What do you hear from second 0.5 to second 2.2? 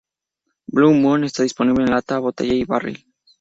Blue Moon está disponible en lata,